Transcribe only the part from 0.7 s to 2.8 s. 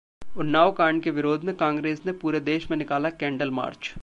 कांड के विरोध में कांग्रेस ने पूरे देश में